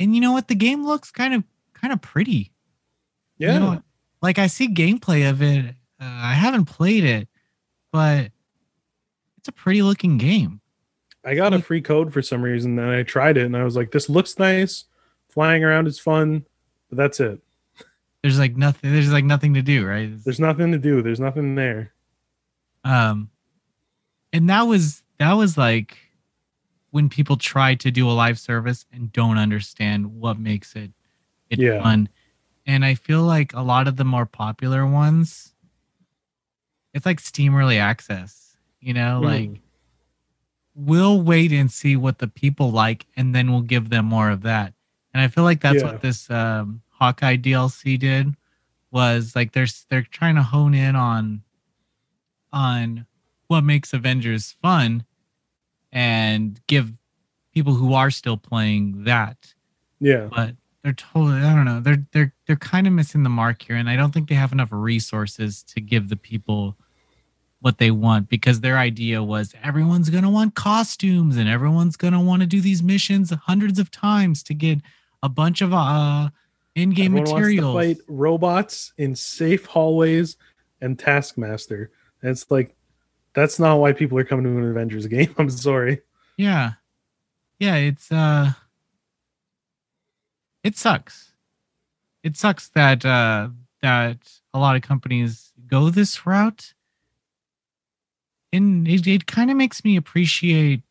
[0.00, 0.48] and you know what?
[0.48, 2.50] The game looks kind of kind of pretty.
[3.38, 3.58] You Yeah.
[3.58, 3.82] know,
[4.20, 5.66] like I see gameplay of it.
[6.00, 7.28] Uh, I haven't played it,
[7.92, 8.32] but
[9.38, 10.60] it's a pretty looking game.
[11.24, 13.76] I got a free code for some reason and I tried it and I was
[13.76, 14.84] like, this looks nice.
[15.28, 16.44] Flying around is fun,
[16.88, 17.40] but that's it.
[18.22, 18.92] There's like nothing.
[18.92, 20.10] There's like nothing to do, right?
[20.24, 21.02] There's nothing to do.
[21.02, 21.92] There's nothing there.
[22.84, 23.30] um
[24.32, 25.96] and that was that was like
[26.90, 30.90] when people try to do a live service and don't understand what makes it
[31.48, 31.82] it Yeah.
[31.82, 32.08] fun
[32.66, 35.54] and i feel like a lot of the more popular ones
[36.94, 39.24] it's like steam early access you know Mm.
[39.24, 39.60] like
[40.74, 44.42] we'll wait and see what the people like and then we'll give them more of
[44.42, 44.72] that
[45.12, 45.92] and i feel like that's Yeah.
[45.92, 48.34] what this um hawkeye dlc did
[48.90, 51.42] was like they're they're trying to hone in on
[52.52, 53.06] on
[53.46, 55.04] what makes Avengers fun
[55.92, 56.92] and give
[57.52, 59.54] people who are still playing that.
[60.00, 60.28] Yeah.
[60.30, 63.76] But they're totally I don't know, they're they're they're kind of missing the mark here
[63.76, 66.76] and I don't think they have enough resources to give the people
[67.60, 72.14] what they want because their idea was everyone's going to want costumes and everyone's going
[72.14, 74.78] to want to do these missions hundreds of times to get
[75.22, 76.30] a bunch of uh
[76.74, 77.74] in-game Everyone materials.
[77.74, 80.36] wants to fight robots in safe hallways
[80.80, 81.90] and Taskmaster.
[82.22, 82.74] And it's like
[83.34, 85.34] that's not why people are coming to an Avengers game.
[85.38, 86.00] I'm sorry.
[86.36, 86.72] Yeah.
[87.58, 88.52] Yeah, it's uh
[90.64, 91.32] it sucks.
[92.22, 93.48] It sucks that uh
[93.82, 94.18] that
[94.52, 96.74] a lot of companies go this route.
[98.52, 100.82] And it, it kind of makes me appreciate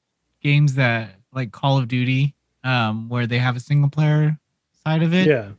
[0.41, 4.39] games that like Call of Duty, um, where they have a single player
[4.85, 5.49] side of it Yeah.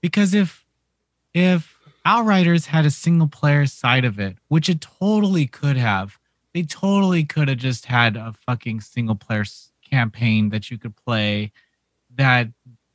[0.00, 0.64] because if
[1.34, 6.18] if outriders had a single player side of it which it totally could have
[6.54, 10.96] they totally could have just had a fucking single player s- campaign that you could
[10.96, 11.52] play
[12.14, 12.48] that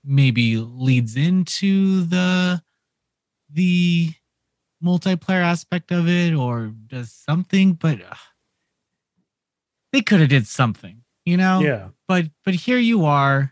[0.03, 2.61] maybe leads into the
[3.49, 4.13] the
[4.83, 8.15] multiplayer aspect of it or does something but uh,
[9.91, 11.59] they could have did something you know?
[11.59, 11.89] Yeah.
[12.07, 13.51] but but here you are.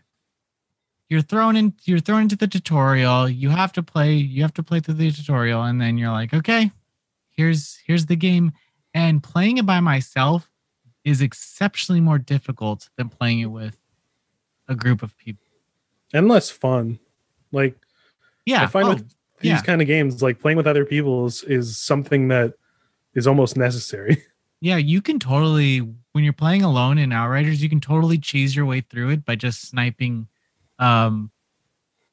[1.10, 3.28] You're thrown in you're thrown into the tutorial.
[3.28, 6.32] You have to play you have to play through the tutorial and then you're like
[6.32, 6.70] okay
[7.30, 8.52] here's here's the game
[8.94, 10.50] and playing it by myself
[11.04, 13.76] is exceptionally more difficult than playing it with
[14.68, 15.44] a group of people
[16.14, 16.98] And less fun.
[17.52, 17.76] Like
[18.46, 19.08] yeah I find oh, with
[19.40, 19.60] these yeah.
[19.60, 22.54] kind of games, like playing with other people is, is something that
[23.14, 24.22] is almost necessary.
[24.64, 25.78] yeah you can totally
[26.12, 29.36] when you're playing alone in outriders you can totally cheese your way through it by
[29.36, 30.26] just sniping
[30.78, 31.30] um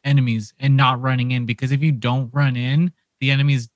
[0.04, 2.92] enemies and not running in because if you don't run in
[3.22, 3.70] the enemies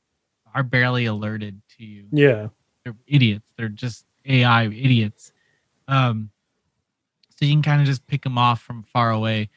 [0.53, 2.47] are barely alerted to you yeah.
[2.85, 5.31] They're idiots they're just ai idiots
[5.87, 6.29] um
[7.31, 9.49] so you can kind of just pick them off from far away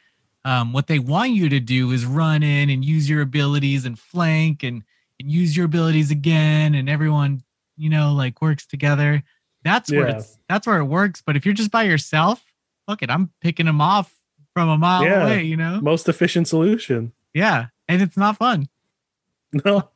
[0.43, 3.97] um what they want you to do is run in and use your abilities and
[3.97, 4.83] flank and
[5.19, 7.43] and use your abilities again and everyone
[7.77, 9.23] you know like works together
[9.63, 10.17] that's where Yeah.
[10.17, 12.43] it's that's where it works but if you're just by yourself
[12.87, 14.13] fuck it i'm picking them off
[14.55, 15.23] from a mile Yeah.
[15.27, 15.79] away, you know?
[15.79, 17.13] Most efficient solution.
[17.35, 17.67] Yeah.
[17.87, 18.67] And it's not fun.
[19.53, 19.89] No,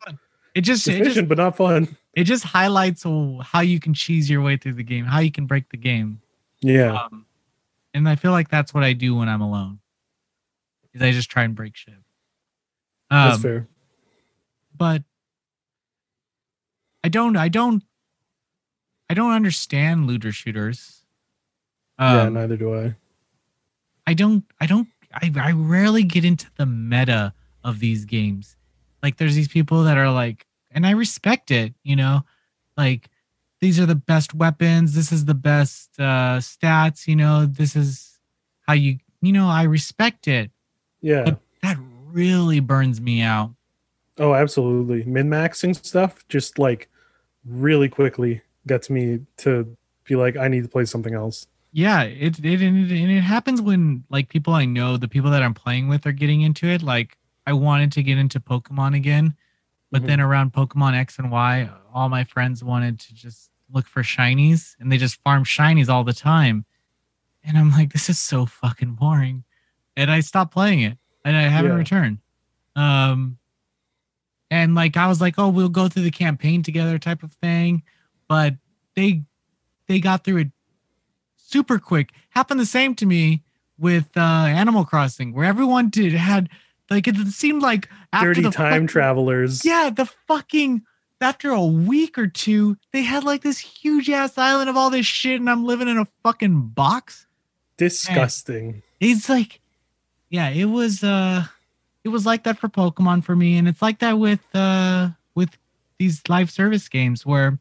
[0.53, 1.97] It just, it just efficient but not fun.
[2.13, 5.45] It just highlights how you can cheese your way through the game, how you can
[5.47, 6.21] break the game.
[6.61, 7.25] Yeah, Um,
[7.93, 9.79] and I feel like that's what I do when I'm alone.
[10.93, 11.95] Is I just try and break shit.
[13.09, 13.67] that's Um, fair.
[14.77, 15.03] but
[17.03, 17.83] I don't, I don't,
[19.09, 21.03] I don't understand looter shooters.
[21.99, 22.95] yeah, Um, neither do I.
[24.07, 28.55] I don't, I don't, I, I rarely get into the meta of these games.
[29.01, 32.21] Like, there's these people that are like, and I respect it, you know,
[32.77, 33.09] like
[33.59, 34.93] these are the best weapons.
[34.93, 38.19] This is the best uh, stats, you know, this is
[38.67, 40.51] how you, you know, I respect it.
[41.01, 41.23] Yeah.
[41.23, 43.53] But that really burns me out.
[44.17, 45.03] Oh, absolutely.
[45.05, 46.89] Min maxing stuff just like
[47.45, 51.47] really quickly gets me to be like, I need to play something else.
[51.71, 55.31] Yeah, it it and it, and it happens when like people I know, the people
[55.31, 56.83] that I'm playing with are getting into it.
[56.83, 59.35] Like I wanted to get into Pokemon again,
[59.93, 60.07] but Mhm.
[60.07, 64.75] then around Pokemon X and Y, all my friends wanted to just look for shinies
[64.79, 66.65] and they just farm shinies all the time.
[67.43, 69.43] And I'm like, this is so fucking boring.
[69.95, 71.77] And I stopped playing it and I haven't Yeah.
[71.77, 72.17] returned.
[72.75, 73.37] Um
[74.49, 77.83] and like I was like, oh, we'll go through the campaign together type of thing.
[78.27, 78.55] But
[78.95, 79.23] they
[79.87, 80.51] they got through it
[81.37, 82.13] super quick.
[82.29, 83.43] Happened the same to me
[83.77, 86.49] with uh Animal Crossing, where everyone did had
[86.89, 89.65] like it seemed like after Dirty the time fucking- travelers.
[89.65, 90.83] Yeah, the fucking
[91.21, 95.05] after a week or two, they had like this huge ass island of all this
[95.05, 97.25] shit, and I'm living in a fucking box.
[97.77, 98.83] Disgusting.
[98.99, 99.59] It's like,
[100.29, 101.45] yeah, it was uh
[102.03, 105.57] it was like that for Pokemon for me, and it's like that with uh with
[105.97, 107.59] these live service games where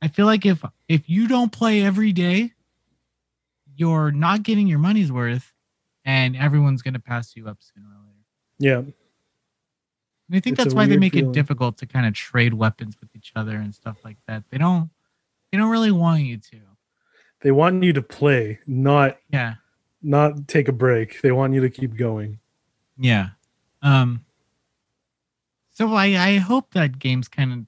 [0.00, 2.52] I feel like if if you don't play every day,
[3.76, 5.52] you're not getting your money's worth,
[6.04, 8.16] and everyone's gonna pass you up sooner or later.
[8.58, 8.78] Yeah.
[8.78, 11.30] And I think It's that's why they make feeling.
[11.30, 14.44] it difficult to kind of trade weapons with each other and stuff like that.
[14.50, 14.90] They don't
[15.50, 16.60] they don't really want you to.
[17.42, 19.54] They want you to play, not Yeah.
[20.02, 21.20] not take a break.
[21.20, 22.38] They want you to keep going.
[22.98, 23.30] Yeah.
[23.82, 24.24] Um
[25.72, 27.58] so I I hope that games kind of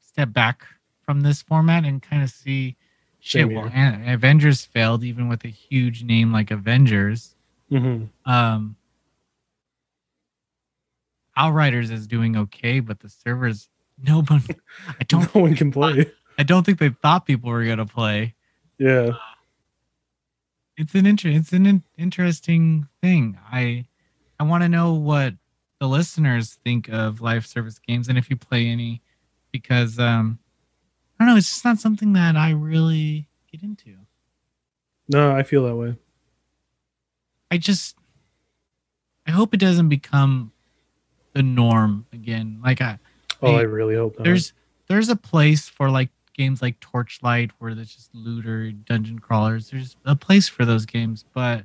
[0.00, 0.66] step back
[1.02, 2.76] from this format and kind of see
[3.20, 7.34] shit well Avengers failed even with a huge name like Avengers.
[7.68, 8.76] Hmm Um
[11.36, 13.68] Outriders is doing okay, but the servers
[14.02, 14.42] no one
[14.88, 16.10] I don't No one can play.
[16.38, 18.34] I don't think they thought people were gonna play.
[18.78, 19.10] Yeah.
[20.76, 23.38] it's an inter- it's an in- interesting thing.
[23.50, 23.86] I
[24.38, 25.34] I want to know what
[25.80, 29.02] the listeners think of live service games and if you play any
[29.52, 30.38] because um
[31.18, 33.96] I don't know, it's just not something that I really get into.
[35.08, 35.96] No, I feel that way.
[37.50, 37.96] I just
[39.26, 40.52] I hope it doesn't become
[41.34, 42.60] the norm again.
[42.64, 42.98] Like I
[43.40, 44.24] Oh, Hey, I really hope not.
[44.24, 44.52] there's
[44.88, 49.70] there's a place for like games like Torchlight where there's just looter dungeon crawlers.
[49.70, 51.64] There's a place for those games, but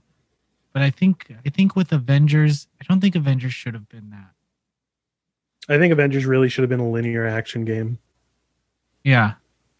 [0.74, 4.32] but I think I think with Avengers, I don't think Avengers should have been that.
[5.69, 7.98] I think Avengers really should have been a linear action game.
[9.04, 9.34] Yeah.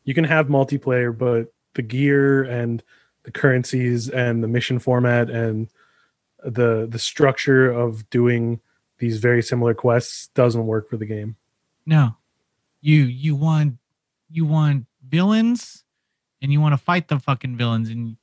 [0.06, 2.82] You can have multiplayer, but the gear and
[3.24, 5.68] the currencies and the mission format and
[6.46, 8.60] the the structure of doing
[9.00, 11.36] these very similar quests doesn't work for the game.
[11.86, 12.16] No.
[12.82, 13.78] You you want
[14.30, 15.84] you want villains
[16.42, 18.18] and you want to fight the fucking villains and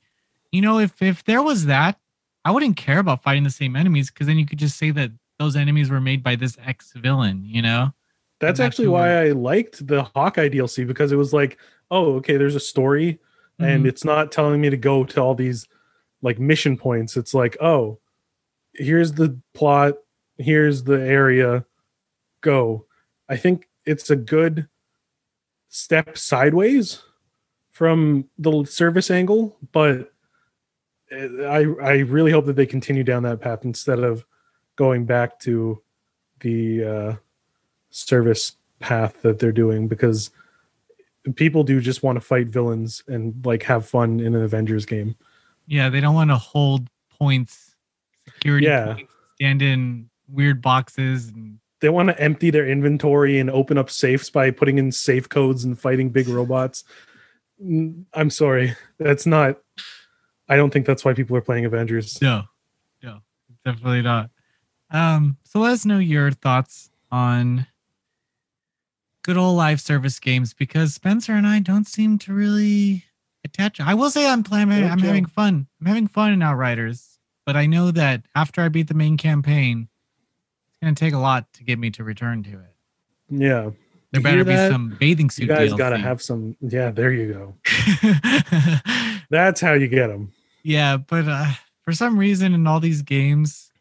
[0.51, 1.99] you know if if there was that,
[2.45, 5.11] I wouldn't care about fighting the same enemies because then you could just say that
[5.39, 7.93] those enemies were made by this ex villain, you know?
[8.39, 11.57] That's that's actually why I liked the Hawkeye DLC because it was like,
[11.89, 13.19] oh, okay, there's a story
[13.59, 13.89] and Mhm.
[13.89, 15.67] it's not telling me to go to all these
[16.23, 17.17] like mission points.
[17.17, 17.99] It's like, oh,
[18.73, 19.95] here's the plot,
[20.37, 21.65] here's the area,
[22.41, 22.85] go.
[23.29, 24.67] I think it's a good
[25.69, 27.01] step sideways
[27.71, 30.11] from the service angle, but
[31.11, 34.25] I I really hope that they continue down that path instead of
[34.75, 35.81] going back to
[36.39, 37.15] the uh,
[37.89, 40.31] service path that they're doing because
[41.35, 45.15] people do just want to fight villains and like have fun in an Avengers game.
[45.67, 47.70] Yeah, they don't want to hold points,
[48.27, 48.97] security Yeah.
[49.35, 54.29] stand in weird boxes, and They want to empty their inventory and open up safes
[54.29, 56.83] by putting in safe codes and fighting big robots.
[58.13, 58.75] I'm sorry.
[58.99, 59.57] That's not
[60.49, 62.21] I don't think that's why people are playing Avengers.
[62.21, 62.43] no,
[63.01, 63.19] no,
[63.65, 64.29] definitely not.
[64.89, 67.65] Um, so let us know your thoughts on
[69.23, 73.05] good old live service games because Spencer and I don't seem to really
[73.45, 73.79] attach.
[73.79, 74.71] I will say I'm playing.
[74.71, 75.67] I'm having fun.
[75.79, 77.10] I'm having fun in Outriders.
[77.45, 79.87] But I know that after I beat the main campaign,
[80.69, 82.75] it's gonna take a lot to get me to return to it.
[83.29, 83.69] Yeah.
[84.11, 84.69] There You better be that?
[84.71, 85.43] some bathing suit.
[85.43, 86.57] You guys got to have some.
[86.59, 87.55] Yeah, there you go.
[89.29, 90.33] That's how you get them.
[90.63, 91.45] yeah, but uh,
[91.83, 93.71] for some reason in all these games,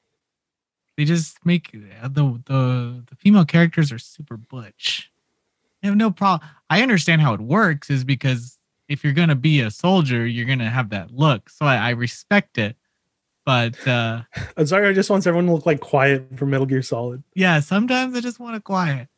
[0.97, 5.11] they just make uh, the the the female characters are super butch.
[5.83, 6.49] I have no problem.
[6.69, 8.57] I understand how it works is because
[8.89, 11.51] if you're gonna be a soldier, you're gonna have that look.
[11.51, 12.77] So I, I respect it.
[13.51, 14.23] But uh
[14.57, 17.25] Azario just wants everyone to look like quiet from Metal Gear Solid.
[17.35, 19.09] yeah, sometimes I just want a quiet.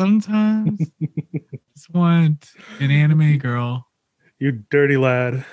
[0.00, 0.80] Sometimes
[1.76, 3.86] just want an anime girl.
[4.38, 5.44] You dirty lad.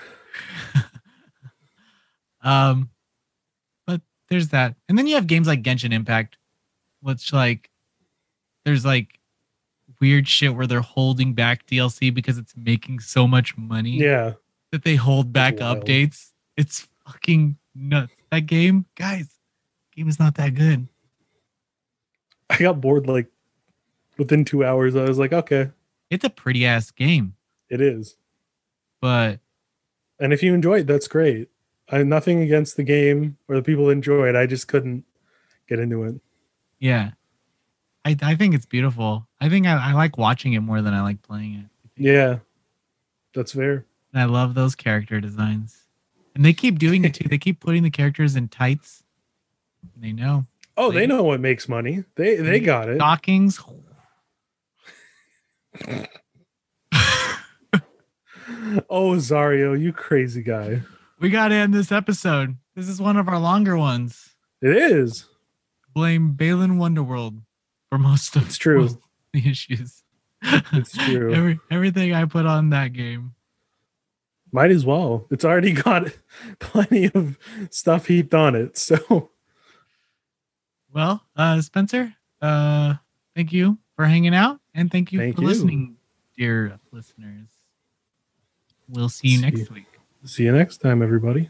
[2.42, 2.90] Um,
[3.86, 6.38] but there's that, and then you have games like Genshin Impact,
[7.02, 7.70] which like
[8.64, 9.20] there's like
[10.00, 14.36] weird shit where they're holding back DLC because it's making so much money Yeah.
[14.72, 16.32] that they hold back updates.
[16.56, 18.14] It's fucking nuts.
[18.32, 19.28] That game, guys,
[19.96, 20.88] game is not that good.
[22.50, 23.28] I got bored like
[24.18, 24.96] within two hours.
[24.96, 25.72] I was like, okay,
[26.10, 27.36] It's a pretty ass game,
[27.70, 28.16] it is.
[29.02, 29.40] but
[30.20, 31.50] And if you enjoy it, that's great.
[31.92, 34.36] I have nothing against the game or the people that enjoy it.
[34.36, 35.06] I just couldn't
[35.68, 36.16] get into it.
[36.80, 37.12] yeah,
[38.06, 39.28] I I think it's beautiful.
[39.42, 41.66] I think I, I like watching it more than I like playing it.
[42.02, 42.40] Yeah.
[43.34, 43.86] That's fair.
[44.14, 45.78] And I love those character designs.
[46.36, 47.28] And they keep doing it too.
[47.30, 49.04] They keep putting the characters in tights.
[49.98, 50.46] They know.
[50.78, 52.04] Oh, they Like- know what makes money.
[52.16, 52.96] They they got it.
[52.98, 53.60] Stockings.
[58.90, 60.82] Oh, Zario, you crazy guy.
[61.20, 62.56] We got to end this episode.
[62.76, 64.36] This is one of our longer ones.
[64.62, 65.26] It is.
[65.94, 67.42] Blame Balan Wonderworld
[67.90, 68.82] for most of It's true.
[68.82, 69.02] most of
[69.34, 70.04] the issues.
[70.44, 71.34] It's true.
[71.34, 73.34] Every, everything I put on that game.
[74.52, 75.28] Might as well.
[75.30, 76.08] It's already got
[76.60, 77.38] plenty of
[77.70, 78.78] stuff heaped on it.
[78.78, 79.30] So
[80.92, 82.96] Well, uh, Spencer, uh,
[83.36, 85.48] thank you for hanging out and thank you Thank for you.
[85.48, 85.96] listening,
[86.38, 87.48] dear listeners.
[88.88, 89.68] We'll see you See next you.
[89.76, 89.86] week.
[90.26, 91.50] see you next time, everybody.